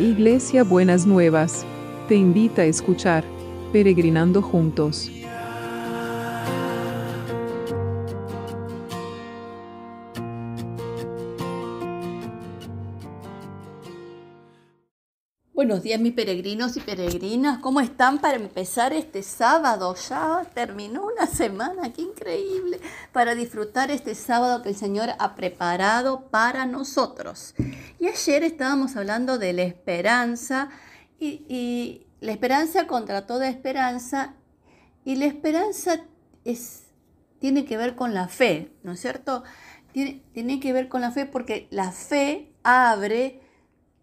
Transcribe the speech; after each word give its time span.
Iglesia 0.00 0.64
Buenas 0.64 1.06
Nuevas, 1.06 1.66
te 2.08 2.14
invita 2.14 2.62
a 2.62 2.64
escuchar 2.64 3.22
Peregrinando 3.70 4.40
Juntos. 4.40 5.12
Buenos 15.60 15.82
días 15.82 16.00
mis 16.00 16.14
peregrinos 16.14 16.78
y 16.78 16.80
peregrinas, 16.80 17.58
¿cómo 17.58 17.82
están 17.82 18.18
para 18.18 18.36
empezar 18.36 18.94
este 18.94 19.22
sábado? 19.22 19.94
Ya 20.08 20.46
terminó 20.54 21.04
una 21.04 21.26
semana, 21.26 21.92
qué 21.92 22.00
increíble, 22.00 22.80
para 23.12 23.34
disfrutar 23.34 23.90
este 23.90 24.14
sábado 24.14 24.62
que 24.62 24.70
el 24.70 24.74
Señor 24.74 25.10
ha 25.18 25.34
preparado 25.34 26.30
para 26.30 26.64
nosotros. 26.64 27.54
Y 27.98 28.06
ayer 28.06 28.42
estábamos 28.42 28.96
hablando 28.96 29.36
de 29.36 29.52
la 29.52 29.64
esperanza 29.64 30.70
y, 31.18 32.06
la 32.22 32.32
esperanza 32.32 32.86
contra 32.86 33.26
toda 33.26 33.50
esperanza 33.50 34.36
y 35.04 35.16
la 35.16 35.26
esperanza 35.26 36.00
es, 36.46 36.84
tiene 37.38 37.66
que 37.66 37.76
ver 37.76 37.96
con 37.96 38.14
la 38.14 38.28
fe, 38.28 38.72
¿no 38.82 38.92
es 38.92 39.00
cierto? 39.00 39.44
Tiene, 39.92 40.22
tiene 40.32 40.58
que 40.58 40.72
ver 40.72 40.88
con 40.88 41.02
la 41.02 41.10
fe 41.10 41.26
porque 41.26 41.68
la 41.70 41.92
fe 41.92 42.50
abre 42.62 43.42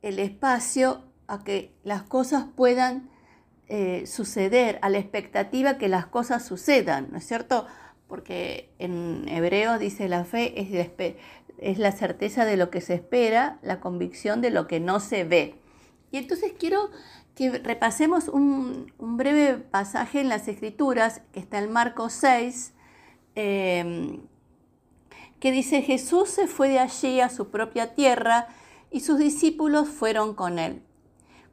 el 0.04 0.20
espacio 0.20 1.07
a 1.28 1.44
que 1.44 1.74
las 1.84 2.04
cosas 2.04 2.46
puedan 2.56 3.10
eh, 3.70 4.06
suceder, 4.08 4.80
a 4.82 4.90
la 4.90 4.98
expectativa 4.98 5.78
que 5.78 5.90
las 5.90 6.08
cosas 6.08 6.46
sucedan, 6.46 7.10
¿no 7.12 7.18
es 7.18 7.28
cierto? 7.28 7.68
Porque 8.08 8.70
en 8.80 9.28
hebreo 9.28 9.78
dice 9.78 10.08
la 10.08 10.24
fe 10.24 10.54
es, 11.60 11.78
la 11.78 11.92
certeza 11.92 12.46
de 12.46 12.56
lo 12.56 12.70
que 12.70 12.80
se 12.80 12.94
espera, 12.94 13.60
la 13.62 13.82
convicción 13.82 14.40
de 14.40 14.52
lo 14.52 14.68
que 14.68 14.80
no 14.80 15.02
se 15.02 15.26
ve. 15.26 15.56
Y 16.12 16.18
entonces 16.18 16.54
quiero 16.58 16.92
que 17.36 17.60
repasemos 17.60 18.30
un, 18.30 18.94
breve 18.98 19.56
pasaje 19.56 20.22
en 20.22 20.30
las 20.30 20.48
Escrituras, 20.48 21.22
que 21.34 21.42
está 21.42 21.60
en 21.60 21.70
Marcos 21.70 22.14
6, 22.14 22.74
em, 23.36 24.22
que 25.42 25.52
dice, 25.52 25.82
Jesús 25.82 26.30
se 26.30 26.48
fue 26.48 26.70
de 26.70 26.80
allí 26.80 27.20
a 27.20 27.28
su 27.28 27.50
propia 27.50 27.94
tierra 27.96 28.48
y 28.92 29.02
sus 29.02 29.20
discípulos 29.20 29.90
fueron 29.90 30.34
con 30.34 30.58
él. 30.58 30.87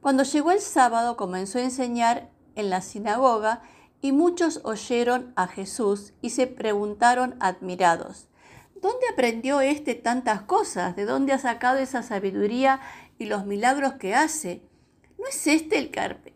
Cuando 0.04 0.22
llegó 0.22 0.50
el 0.50 0.60
sábado 0.60 1.16
comenzó 1.16 1.58
a 1.58 1.62
enseñar 1.62 2.28
en 2.56 2.68
la 2.68 2.82
sinagoga 2.82 3.62
y 4.02 4.12
muchos 4.12 4.60
oyeron 4.62 5.32
a 5.34 5.46
Jesús 5.46 6.12
y 6.20 6.28
se 6.28 6.46
preguntaron 6.46 7.36
admirados, 7.40 8.28
¿dónde 8.74 9.06
aprendió 9.10 9.62
éste 9.62 9.94
tantas 9.94 10.42
cosas? 10.42 10.94
¿De 10.94 11.06
dónde 11.06 11.32
ha 11.32 11.38
sacado 11.38 11.78
esa 11.78 12.02
sabiduría 12.02 12.80
y 13.18 13.24
los 13.24 13.46
milagros 13.46 13.94
que 13.94 14.14
hace? 14.14 14.60
¿No 15.18 15.26
es 15.26 15.46
este 15.46 15.90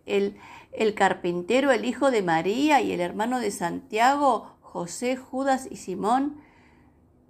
el, 0.06 0.38
el 0.72 0.94
carpintero, 0.94 1.70
el 1.70 1.84
hijo 1.84 2.10
de 2.10 2.22
María 2.22 2.80
y 2.80 2.92
el 2.92 3.02
hermano 3.02 3.38
de 3.38 3.50
Santiago, 3.50 4.56
José, 4.62 5.16
Judas 5.16 5.68
y 5.70 5.76
Simón? 5.76 6.40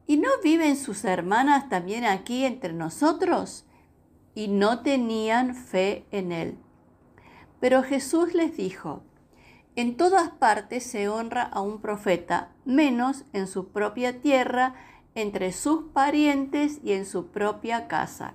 ¿Y 0.07 0.19
no 0.19 0.31
viven 0.45 0.77
sus 0.77 1.05
hermanas 1.05 1.69
también 1.69 2.05
aquí 2.05 2.45
entre 2.45 2.75
nosotros? 2.75 3.65
Y 4.39 4.47
no 4.47 4.83
tenían 4.83 5.57
fe 5.57 6.07
en 6.13 6.31
él. 6.31 6.59
Pero 7.59 7.83
Jesús 7.83 8.35
les 8.35 8.57
dijo, 8.57 9.03
en 9.75 9.97
todas 9.97 10.31
partes 10.31 10.85
se 10.85 11.09
honra 11.09 11.43
a 11.43 11.61
un 11.61 11.81
profeta, 11.81 12.53
menos 12.65 13.25
en 13.33 13.49
su 13.49 13.71
propia 13.73 14.21
tierra, 14.21 14.77
entre 15.17 15.51
sus 15.51 15.91
parientes 15.93 16.79
y 16.85 16.93
en 16.93 17.05
su 17.05 17.33
propia 17.33 17.89
casa. 17.89 18.35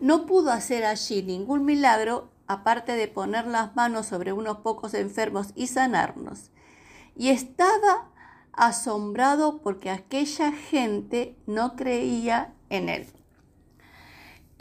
No 0.00 0.24
pudo 0.24 0.50
hacer 0.50 0.86
allí 0.86 1.22
ningún 1.22 1.66
milagro 1.66 2.30
aparte 2.46 2.92
de 2.92 3.06
poner 3.06 3.46
las 3.46 3.76
manos 3.76 4.06
sobre 4.06 4.32
unos 4.32 4.60
pocos 4.60 4.94
enfermos 4.94 5.48
y 5.54 5.66
sanarnos. 5.66 6.52
Y 7.14 7.28
estaba 7.28 8.08
asombrado 8.54 9.60
porque 9.60 9.90
aquella 9.90 10.52
gente 10.52 11.36
no 11.46 11.76
creía 11.76 12.54
en 12.70 12.88
él. 12.88 13.21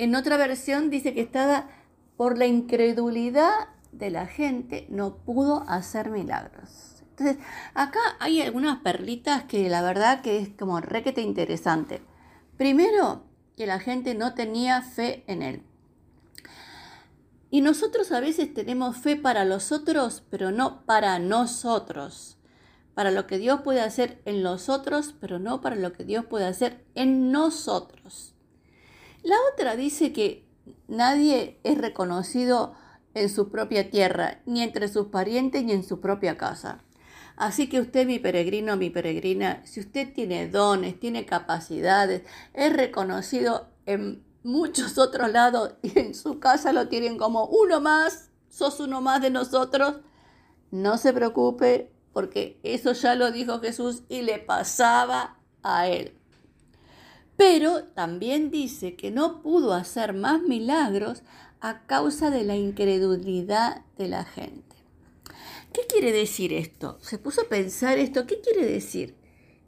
En 0.02 0.16
otra 0.16 0.36
versión 0.36 0.90
dice 0.90 1.14
que 1.14 1.22
estaba 1.22 1.70
por 2.18 2.40
la 2.40 2.48
incredulidad 2.48 3.68
de 3.92 4.10
la 4.10 4.26
gente, 4.26 4.88
no 4.90 5.18
pudo 5.18 5.64
hacer 5.68 6.10
milagros. 6.10 7.04
Entonces, 7.12 7.38
acá 7.76 8.00
hay 8.20 8.42
algunas 8.42 8.80
perlitas 8.80 9.44
que 9.44 9.70
la 9.70 9.84
verdad 9.84 10.22
que 10.22 10.40
es 10.40 10.50
como 10.58 10.82
requete 10.82 11.22
interesante. 11.22 12.02
Primero, 12.58 13.26
que 13.56 13.68
la 13.68 13.78
gente 13.80 14.16
no 14.16 14.34
tenía 14.34 14.82
fe 14.82 15.24
en 15.28 15.44
él. 15.44 15.64
Y 17.52 17.62
nosotros 17.62 18.12
a 18.12 18.22
veces 18.22 18.52
tenemos 18.56 18.98
fe 18.98 19.18
para 19.18 19.46
los 19.46 19.72
otros, 19.72 20.24
pero 20.32 20.50
no 20.50 20.84
para 20.88 21.20
nosotros. 21.20 22.40
Para 22.96 23.12
lo 23.12 23.28
que 23.28 23.38
Dios 23.38 23.62
puede 23.62 23.82
hacer 23.82 24.20
en 24.26 24.42
los 24.42 24.68
otros, 24.68 25.14
pero 25.22 25.38
no 25.38 25.62
para 25.62 25.76
lo 25.76 25.94
que 25.94 26.06
Dios 26.06 26.26
puede 26.26 26.46
hacer 26.46 26.84
en 26.96 27.32
nosotros. 27.32 28.34
La 29.24 29.36
otra 29.54 29.76
dice 29.76 30.14
que 30.14 30.48
nadie 30.88 31.60
es 31.64 31.78
reconocido 31.78 32.74
en 33.14 33.30
su 33.30 33.50
propia 33.50 33.90
tierra, 33.90 34.42
ni 34.46 34.64
entre 34.64 34.88
sus 34.88 35.08
parientes, 35.08 35.64
ni 35.64 35.74
en 35.74 35.84
su 35.84 36.00
propia 36.00 36.38
casa. 36.38 36.84
Así 37.36 37.70
que 37.70 37.80
usted, 37.80 38.06
mi 38.06 38.20
peregrino, 38.20 38.78
mi 38.78 38.90
peregrina, 38.90 39.62
si 39.66 39.80
usted 39.80 40.14
tiene 40.14 40.48
dones, 40.48 41.00
tiene 41.00 41.26
capacidades, 41.26 42.24
es 42.54 42.74
reconocido 42.74 43.70
en 43.86 44.24
muchos 44.44 44.98
otros 44.98 45.32
lados 45.32 45.74
y 45.82 45.98
en 46.00 46.16
su 46.16 46.40
casa 46.40 46.74
lo 46.74 46.88
tienen 46.88 47.18
como 47.18 47.46
uno 47.46 47.80
más, 47.80 48.30
sos 48.50 48.80
uno 48.80 49.02
más 49.02 49.22
de 49.22 49.30
nosotros, 49.30 49.96
no 50.72 50.98
se 50.98 51.14
preocupe 51.14 51.92
porque 52.14 52.60
eso 52.64 52.94
ya 52.94 53.16
lo 53.16 53.32
dijo 53.32 53.60
Jesús 53.60 54.04
y 54.10 54.22
le 54.22 54.40
pasaba 54.40 55.38
a 55.64 55.88
él. 55.88 56.21
Pero 57.38 57.86
también 57.86 58.52
dice 58.52 58.96
que 58.96 59.12
no 59.12 59.42
pudo 59.42 59.74
hacer 59.74 60.14
más 60.14 60.42
milagros 60.42 61.24
a 61.60 61.86
causa 61.86 62.30
de 62.30 62.44
la 62.44 62.56
incredulidad 62.56 63.86
de 63.98 64.08
la 64.08 64.26
gente. 64.26 64.76
¿Qué 65.74 65.82
quiere 65.88 66.12
decir 66.12 66.54
esto? 66.54 66.98
Se 67.02 67.18
puso 67.18 67.42
a 67.42 67.50
pensar 67.50 67.98
esto. 67.98 68.28
¿Qué 68.28 68.42
quiere 68.42 68.66
decir? 68.66 69.16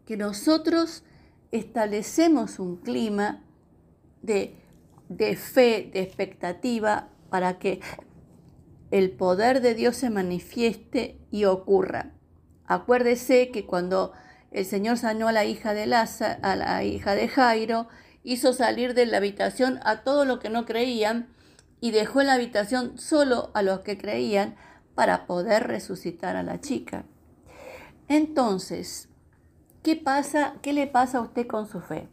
Que 0.06 0.18
nosotros 0.18 1.04
establecemos 1.52 2.60
un 2.60 2.78
clima 2.78 3.44
de, 4.22 4.56
de 5.08 5.36
fe, 5.36 5.90
de 5.94 6.02
expectativa, 6.02 7.10
para 7.30 7.58
que 7.58 7.80
el 8.92 9.10
poder 9.10 9.62
de 9.62 9.74
Dios 9.74 9.96
se 9.96 10.12
manifieste 10.12 11.18
y 11.32 11.46
ocurra. 11.46 12.14
Acuérdese 12.68 13.50
que 13.50 13.66
cuando 13.66 14.14
el 14.54 14.66
Señor 14.66 14.98
sanó 14.98 15.28
a 15.28 15.32
la 15.32 15.46
hija 15.46 15.74
de 15.74 15.92
a 15.94 16.56
la 16.56 16.84
hija 16.84 17.16
de 17.16 17.28
Jairo, 17.28 17.88
hizo 18.24 18.54
salir 18.54 18.94
de 18.94 19.08
la 19.08 19.18
habitación 19.18 19.80
a 19.84 20.04
todos 20.04 20.26
los 20.28 20.40
que 20.40 20.50
no 20.50 20.66
creían 20.66 21.28
y 21.82 21.92
dejó 21.92 22.22
en 22.22 22.28
la 22.28 22.34
habitación 22.34 22.98
solo 22.98 23.52
a 23.56 23.64
los 23.64 23.80
que 23.80 23.98
creían 23.98 24.56
para 24.96 25.26
poder 25.26 25.68
resucitar 25.68 26.36
a 26.36 26.44
la 26.44 26.62
chica. 26.62 27.04
Entonces, 28.08 29.10
¿qué 29.82 29.96
pasa? 29.96 30.54
¿Qué 30.62 30.72
le 30.72 30.86
pasa 30.86 31.18
a 31.18 31.22
usted 31.22 31.48
con 31.48 31.68
su 31.68 31.82
fe? 31.82 32.08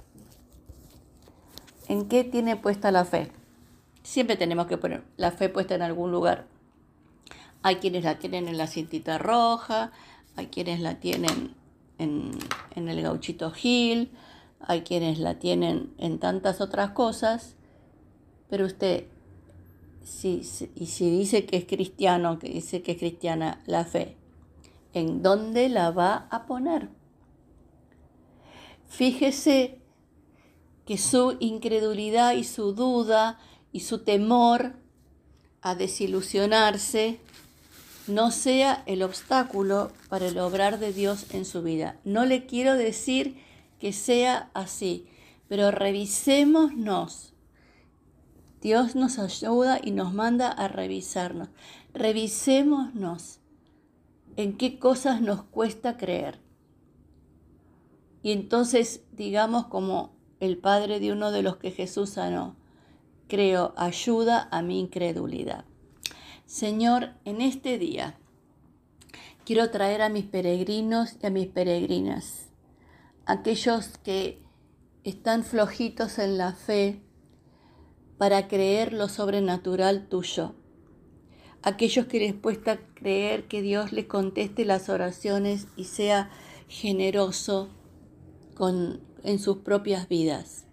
¿En 1.88 2.08
qué 2.08 2.24
tiene 2.24 2.56
puesta 2.56 2.90
la 2.90 3.04
fe? 3.04 3.30
Siempre 4.02 4.36
tenemos 4.36 4.66
que 4.66 4.78
poner 4.78 5.04
la 5.18 5.30
fe 5.30 5.50
puesta 5.50 5.74
en 5.74 5.82
algún 5.82 6.10
lugar. 6.10 6.46
Hay 7.62 7.76
quienes 7.76 8.04
la 8.04 8.18
tienen 8.18 8.48
en 8.48 8.56
la 8.56 8.66
cintita 8.66 9.18
roja, 9.18 9.92
hay 10.36 10.46
quienes 10.46 10.80
la 10.80 11.00
tienen 11.00 11.54
en, 12.00 12.88
el 12.88 13.02
gauchito 13.02 13.50
Gil, 13.50 14.10
hay 14.60 14.82
quienes 14.82 15.18
la 15.18 15.38
tienen 15.38 15.92
en 15.98 16.18
tantas 16.18 16.60
otras 16.60 16.90
cosas, 16.90 17.56
pero 18.48 18.66
usted, 18.66 19.06
si, 20.02 20.42
y 20.74 20.86
si 20.86 21.10
dice 21.10 21.46
que 21.46 21.56
es 21.56 21.64
cristiano, 21.66 22.38
que 22.38 22.48
dice 22.48 22.82
que 22.82 22.92
es 22.92 22.98
cristiana 22.98 23.62
la 23.66 23.84
fe, 23.84 24.16
¿en 24.92 25.22
dónde 25.22 25.68
la 25.68 25.90
va 25.90 26.26
a 26.30 26.46
poner? 26.46 26.88
Fíjese 28.88 29.78
que 30.84 30.98
su 30.98 31.36
incredulidad 31.38 32.32
y 32.32 32.44
su 32.44 32.72
duda 32.72 33.38
y 33.72 33.80
su 33.80 34.00
temor 34.00 34.74
a 35.62 35.74
desilusionarse 35.74 37.20
no 38.06 38.30
sea 38.30 38.82
el 38.86 39.02
obstáculo 39.02 39.92
para 40.08 40.26
el 40.26 40.38
obrar 40.38 40.78
de 40.78 40.92
Dios 40.92 41.26
en 41.32 41.44
su 41.44 41.62
vida. 41.62 41.96
No 42.04 42.24
le 42.24 42.46
quiero 42.46 42.74
decir 42.76 43.36
que 43.78 43.92
sea 43.92 44.50
así, 44.54 45.06
pero 45.48 45.70
revisémonos. 45.70 47.34
Dios 48.60 48.94
nos 48.94 49.18
ayuda 49.18 49.80
y 49.82 49.90
nos 49.90 50.12
manda 50.12 50.50
a 50.50 50.68
revisarnos. 50.68 51.48
Revisémonos 51.94 53.38
en 54.36 54.56
qué 54.56 54.78
cosas 54.78 55.20
nos 55.20 55.42
cuesta 55.42 55.96
creer. 55.96 56.40
Y 58.22 58.32
entonces 58.32 59.02
digamos 59.12 59.66
como 59.66 60.12
el 60.40 60.58
padre 60.58 61.00
de 61.00 61.12
uno 61.12 61.30
de 61.30 61.42
los 61.42 61.56
que 61.56 61.70
Jesús 61.70 62.10
sanó, 62.10 62.56
creo, 63.28 63.72
ayuda 63.76 64.48
a 64.50 64.62
mi 64.62 64.80
incredulidad. 64.80 65.64
Señor, 66.50 67.10
en 67.24 67.42
este 67.42 67.78
día 67.78 68.18
quiero 69.44 69.70
traer 69.70 70.02
a 70.02 70.08
mis 70.08 70.24
peregrinos 70.24 71.14
y 71.22 71.26
a 71.26 71.30
mis 71.30 71.46
peregrinas, 71.46 72.48
aquellos 73.24 73.98
que 73.98 74.42
están 75.04 75.44
flojitos 75.44 76.18
en 76.18 76.38
la 76.38 76.52
fe 76.52 77.04
para 78.18 78.48
creer 78.48 78.92
lo 78.92 79.08
sobrenatural 79.08 80.08
tuyo, 80.08 80.56
aquellos 81.62 82.06
que 82.06 82.18
les 82.18 82.34
cuesta 82.34 82.80
creer 82.94 83.46
que 83.46 83.62
Dios 83.62 83.92
les 83.92 84.06
conteste 84.06 84.64
las 84.64 84.88
oraciones 84.88 85.68
y 85.76 85.84
sea 85.84 86.30
generoso 86.66 87.68
con, 88.56 89.00
en 89.22 89.38
sus 89.38 89.58
propias 89.58 90.08
vidas. 90.08 90.66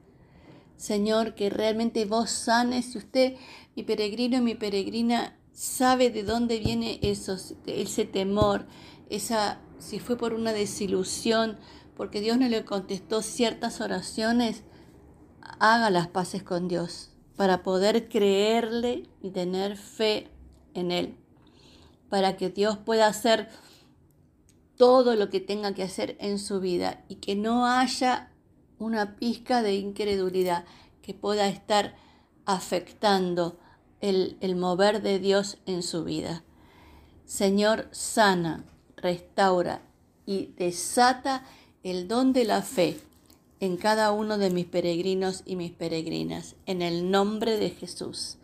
Señor, 0.75 1.35
que 1.35 1.51
realmente 1.51 2.06
vos 2.06 2.31
sanes, 2.31 2.94
si 2.94 2.97
usted, 2.97 3.35
mi 3.75 3.83
peregrino 3.83 4.38
y 4.38 4.41
mi 4.41 4.56
peregrina, 4.56 5.37
sabe 5.57 6.12
de 6.12 6.21
dónde 6.21 6.59
viene 6.59 7.00
eso, 7.01 7.36
ese 7.65 8.06
temor, 8.06 8.68
esa, 9.09 9.59
si 9.80 9.98
fue 9.98 10.15
por 10.15 10.36
una 10.36 10.54
desilusión, 10.54 11.57
porque 11.95 12.21
Dios 12.21 12.38
no 12.38 12.48
le 12.48 12.63
contestó 12.63 13.24
ciertas 13.24 13.81
oraciones, 13.81 14.62
haga 15.42 15.89
las 15.89 16.09
paces 16.09 16.44
con 16.44 16.68
Dios 16.68 17.09
para 17.36 17.63
poder 17.63 18.07
creerle 18.07 19.09
y 19.19 19.31
tener 19.31 19.77
fe 19.77 20.30
en 20.75 20.92
Él, 20.92 21.18
para 22.07 22.38
que 22.38 22.51
Dios 22.51 22.77
pueda 22.77 23.07
hacer 23.07 23.50
todo 24.75 25.15
lo 25.15 25.31
que 25.31 25.39
tenga 25.39 25.74
que 25.74 25.81
hacer 25.81 26.18
en 26.19 26.38
su 26.38 26.60
vida 26.60 27.03
y 27.07 27.15
que 27.15 27.36
no 27.36 27.65
haya 27.65 28.31
una 28.77 29.15
pizca 29.15 29.63
de 29.63 29.74
incredulidad 29.74 30.65
que 31.01 31.15
pueda 31.15 31.48
estar 31.48 31.95
afectando 32.45 33.57
el, 34.01 34.38
el 34.41 34.55
mover 34.55 35.01
de 35.01 35.19
Dios 35.19 35.57
en 35.65 35.83
su 35.83 36.03
vida. 36.03 36.44
Señor, 37.25 37.88
sana, 37.91 38.65
restaura 38.95 39.81
y 40.25 40.47
desata 40.57 41.45
el 41.83 42.07
don 42.07 42.33
de 42.33 42.45
la 42.45 42.61
fe 42.61 42.97
en 43.59 43.77
cada 43.77 44.11
uno 44.11 44.38
de 44.38 44.49
mis 44.49 44.65
peregrinos 44.65 45.41
y 45.45 45.55
mis 45.55 45.71
peregrinas, 45.71 46.55
en 46.65 46.81
el 46.81 47.09
nombre 47.09 47.57
de 47.57 47.69
Jesús. 47.69 48.38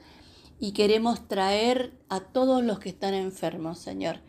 Y 0.59 0.71
queremos 0.71 1.27
traer 1.27 1.93
a 2.09 2.21
todos 2.21 2.63
los 2.63 2.79
que 2.79 2.89
están 2.89 3.13
enfermos, 3.13 3.79
Señor, 3.79 4.19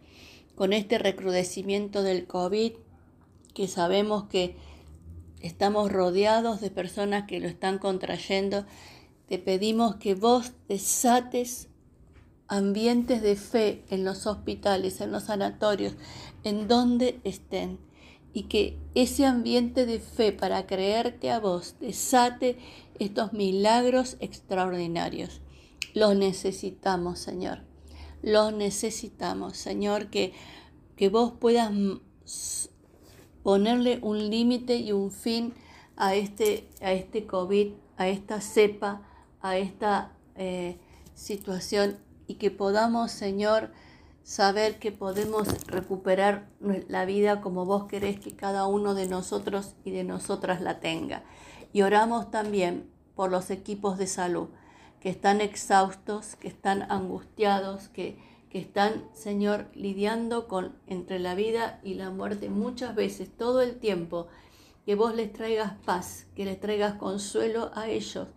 con 0.54 0.72
este 0.72 0.98
recrudecimiento 0.98 2.02
del 2.02 2.26
COVID, 2.26 2.72
que 3.54 3.68
sabemos 3.68 4.24
que 4.24 4.56
estamos 5.40 5.90
rodeados 5.90 6.60
de 6.60 6.70
personas 6.70 7.26
que 7.26 7.40
lo 7.40 7.48
están 7.48 7.78
contrayendo, 7.78 8.66
te 9.28 9.38
pedimos 9.38 9.96
que 9.96 10.14
vos 10.14 10.52
desates 10.68 11.68
ambientes 12.48 13.22
de 13.22 13.36
fe 13.36 13.84
en 13.90 14.04
los 14.04 14.26
hospitales, 14.26 15.00
en 15.00 15.12
los 15.12 15.24
sanatorios, 15.24 15.94
en 16.42 16.68
donde 16.68 17.20
estén. 17.24 17.78
Y 18.32 18.44
que 18.44 18.78
ese 18.94 19.24
ambiente 19.24 19.86
de 19.86 20.00
fe 20.00 20.32
para 20.32 20.66
creerte 20.66 21.30
a 21.30 21.38
vos 21.40 21.76
desate 21.80 22.58
estos 22.98 23.32
milagros 23.32 24.16
extraordinarios. 24.20 25.40
Los 25.94 26.16
necesitamos, 26.16 27.20
Señor. 27.20 27.60
Los 28.22 28.52
necesitamos, 28.52 29.56
Señor, 29.56 30.10
que, 30.10 30.32
que 30.96 31.08
vos 31.08 31.32
puedas 31.38 31.70
ponerle 33.42 34.00
un 34.02 34.30
límite 34.30 34.76
y 34.76 34.92
un 34.92 35.12
fin 35.12 35.54
a 35.96 36.14
este, 36.14 36.68
a 36.80 36.92
este 36.92 37.26
COVID, 37.26 37.68
a 37.96 38.08
esta 38.08 38.40
cepa, 38.40 39.06
a 39.44 39.58
esta 39.58 40.10
eh, 40.36 40.78
situación 41.14 41.98
y 42.26 42.36
que 42.36 42.50
podamos, 42.50 43.12
Señor, 43.12 43.70
saber 44.22 44.78
que 44.78 44.90
podemos 44.90 45.46
recuperar 45.66 46.48
la 46.88 47.04
vida 47.04 47.42
como 47.42 47.66
vos 47.66 47.84
querés 47.84 48.18
que 48.18 48.34
cada 48.34 48.66
uno 48.66 48.94
de 48.94 49.06
nosotros 49.06 49.74
y 49.84 49.90
de 49.90 50.02
nosotras 50.02 50.62
la 50.62 50.80
tenga. 50.80 51.24
Y 51.74 51.82
oramos 51.82 52.30
también 52.30 52.90
por 53.14 53.30
los 53.30 53.50
equipos 53.50 53.98
de 53.98 54.06
salud 54.06 54.48
que 54.98 55.10
están 55.10 55.42
exhaustos, 55.42 56.36
que 56.36 56.48
están 56.48 56.90
angustiados, 56.90 57.88
que, 57.90 58.16
que 58.48 58.58
están, 58.58 59.04
Señor, 59.12 59.66
lidiando 59.74 60.48
con 60.48 60.74
entre 60.86 61.18
la 61.18 61.34
vida 61.34 61.80
y 61.84 61.94
la 61.94 62.08
muerte 62.08 62.48
muchas 62.48 62.94
veces, 62.94 63.28
todo 63.36 63.60
el 63.60 63.76
tiempo. 63.76 64.26
Que 64.86 64.94
vos 64.94 65.14
les 65.14 65.30
traigas 65.34 65.74
paz, 65.84 66.26
que 66.34 66.46
les 66.46 66.58
traigas 66.58 66.94
consuelo 66.94 67.70
a 67.74 67.88
ellos, 67.88 68.28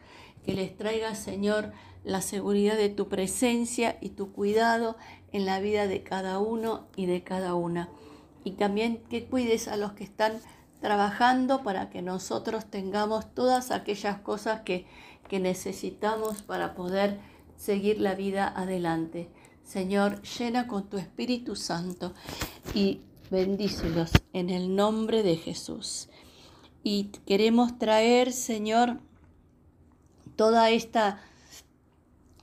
que 0.48 0.54
les 0.54 0.76
traigas, 0.76 1.20
Señor, 1.20 1.74
la 2.04 2.22
seguridad 2.22 2.78
de 2.78 2.90
tu 2.90 3.08
presencia 3.08 4.00
y 4.02 4.10
tu 4.10 4.32
cuidado 4.32 4.96
en 5.32 5.46
la 5.46 5.60
vida 5.60 5.86
de 5.86 6.02
cada 6.02 6.40
uno 6.40 6.88
y 6.96 7.06
de 7.06 7.22
cada 7.22 7.54
una. 7.54 7.90
Y 8.44 8.54
también 8.54 9.04
que 9.10 9.26
cuides 9.26 9.68
a 9.68 9.78
los 9.78 9.92
que 9.92 10.06
están 10.06 10.40
trabajando 10.82 11.62
para 11.62 11.90
que 11.90 12.02
nosotros 12.02 12.66
tengamos 12.66 13.32
todas 13.36 13.72
aquellas 13.72 14.20
cosas 14.20 14.62
que 14.62 14.88
que 15.28 15.40
necesitamos 15.40 16.42
para 16.42 16.74
poder 16.74 17.20
seguir 17.56 18.00
la 18.00 18.16
vida 18.16 18.48
adelante. 18.48 19.30
Señor, 19.64 20.22
llena 20.22 20.68
con 20.68 20.90
tu 20.90 20.98
Espíritu 20.98 21.56
Santo 21.56 22.14
y 22.74 23.02
bendícelos 23.30 24.12
en 24.34 24.50
el 24.50 24.76
nombre 24.76 25.24
de 25.24 25.36
Jesús. 25.36 26.10
Y 26.84 27.12
queremos 27.26 27.78
traer, 27.78 28.32
Señor, 28.32 29.00
toda 30.38 30.69
esta, 30.69 31.19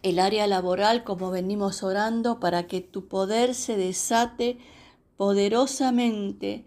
el 0.02 0.18
área 0.18 0.46
laboral, 0.46 1.04
como 1.04 1.30
venimos 1.30 1.82
orando, 1.82 2.38
para 2.40 2.66
que 2.66 2.82
tu 2.82 3.08
poder 3.08 3.54
se 3.54 3.78
desate 3.78 4.58
poderosamente, 5.16 6.66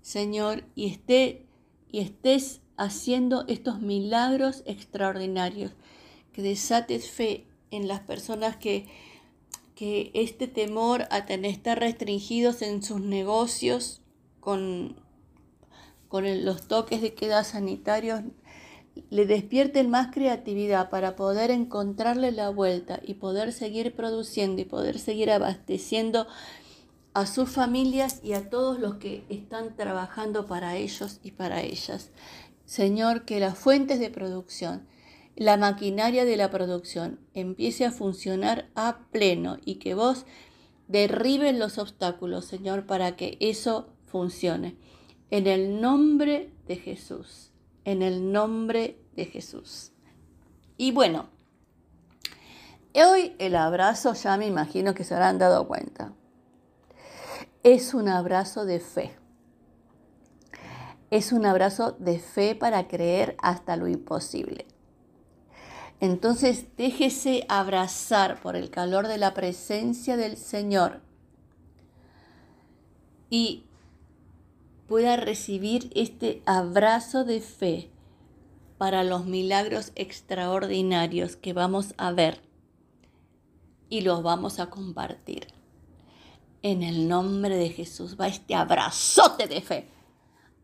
Señor, 0.00 0.64
y 0.74 0.86
esté 0.86 1.46
y 1.92 2.00
estés 2.00 2.60
haciendo 2.76 3.44
estos 3.48 3.80
milagros 3.80 4.62
extraordinarios, 4.64 5.72
que 6.32 6.42
desates 6.42 7.10
fe 7.10 7.46
en 7.70 7.88
las 7.88 8.00
personas 8.00 8.56
que, 8.56 8.86
que 9.74 10.10
este 10.14 10.46
temor 10.46 11.06
a 11.10 11.26
tener, 11.26 11.50
estar 11.50 11.78
restringidos 11.78 12.62
en 12.62 12.82
sus 12.82 13.00
negocios 13.00 14.00
con, 14.38 14.96
con 16.08 16.44
los 16.44 16.68
toques 16.68 17.02
de 17.02 17.14
queda 17.14 17.44
sanitarios, 17.44 18.22
le 19.10 19.26
despierten 19.26 19.90
más 19.90 20.12
creatividad 20.12 20.90
para 20.90 21.16
poder 21.16 21.50
encontrarle 21.50 22.32
la 22.32 22.50
vuelta 22.50 23.00
y 23.02 23.14
poder 23.14 23.52
seguir 23.52 23.94
produciendo 23.94 24.60
y 24.60 24.64
poder 24.64 24.98
seguir 24.98 25.30
abasteciendo 25.30 26.26
a 27.14 27.26
sus 27.26 27.50
familias 27.50 28.20
y 28.22 28.34
a 28.34 28.50
todos 28.50 28.78
los 28.78 28.96
que 28.96 29.24
están 29.28 29.76
trabajando 29.76 30.46
para 30.46 30.76
ellos 30.76 31.20
y 31.22 31.32
para 31.32 31.62
ellas. 31.62 32.10
Señor, 32.64 33.24
que 33.24 33.40
las 33.40 33.58
fuentes 33.58 33.98
de 33.98 34.10
producción, 34.10 34.86
la 35.36 35.56
maquinaria 35.56 36.24
de 36.24 36.36
la 36.36 36.50
producción 36.50 37.18
empiece 37.34 37.84
a 37.84 37.90
funcionar 37.90 38.68
a 38.74 39.06
pleno 39.10 39.58
y 39.64 39.76
que 39.76 39.94
vos 39.94 40.26
derribes 40.86 41.56
los 41.56 41.78
obstáculos, 41.78 42.44
Señor, 42.44 42.86
para 42.86 43.16
que 43.16 43.38
eso 43.40 43.88
funcione. 44.06 44.76
En 45.30 45.46
el 45.46 45.80
nombre 45.80 46.52
de 46.66 46.76
Jesús, 46.76 47.49
en 47.90 48.02
el 48.02 48.32
nombre 48.32 48.98
de 49.14 49.26
Jesús. 49.26 49.92
Y 50.76 50.92
bueno, 50.92 51.28
hoy 52.94 53.34
el 53.38 53.56
abrazo 53.56 54.14
ya 54.14 54.36
me 54.36 54.46
imagino 54.46 54.94
que 54.94 55.04
se 55.04 55.14
habrán 55.14 55.38
dado 55.38 55.66
cuenta. 55.66 56.12
Es 57.62 57.92
un 57.92 58.08
abrazo 58.08 58.64
de 58.64 58.80
fe. 58.80 59.16
Es 61.10 61.32
un 61.32 61.44
abrazo 61.44 61.92
de 61.98 62.18
fe 62.18 62.54
para 62.54 62.86
creer 62.88 63.36
hasta 63.42 63.76
lo 63.76 63.88
imposible. 63.88 64.66
Entonces 66.00 66.66
déjese 66.76 67.44
abrazar 67.48 68.40
por 68.40 68.56
el 68.56 68.70
calor 68.70 69.06
de 69.06 69.18
la 69.18 69.34
presencia 69.34 70.16
del 70.16 70.36
Señor 70.36 71.02
y 73.28 73.69
pueda 74.90 75.14
recibir 75.16 75.88
este 75.94 76.42
abrazo 76.46 77.24
de 77.24 77.40
fe 77.40 77.90
para 78.76 79.04
los 79.04 79.24
milagros 79.24 79.92
extraordinarios 79.94 81.36
que 81.36 81.52
vamos 81.52 81.94
a 81.96 82.10
ver 82.10 82.42
y 83.88 84.00
los 84.00 84.22
vamos 84.22 84.58
a 84.58 84.68
compartir. 84.68 85.46
En 86.62 86.82
el 86.82 87.08
nombre 87.08 87.56
de 87.56 87.70
Jesús 87.70 88.16
va 88.20 88.26
este 88.26 88.54
abrazote 88.54 89.46
de 89.46 89.60
fe 89.60 89.88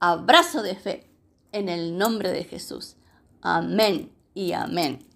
abrazo 0.00 0.62
de 0.62 0.74
fe 0.74 1.08
en 1.52 1.68
el 1.68 1.96
nombre 1.96 2.30
de 2.30 2.42
Jesús. 2.44 2.96
Amén 3.40 4.12
y 4.34 4.52
amén. 4.52 5.06